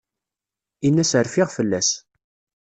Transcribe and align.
Ini-as 0.87 1.11
rfiɣ 1.25 1.47
fell-as. 1.57 1.89